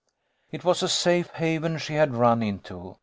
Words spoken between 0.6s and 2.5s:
was a safe haven she had run